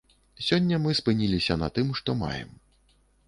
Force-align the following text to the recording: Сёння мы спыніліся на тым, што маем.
Сёння 0.45 0.79
мы 0.85 0.95
спыніліся 0.99 1.59
на 1.63 1.69
тым, 1.77 1.93
што 1.99 2.17
маем. 2.25 2.51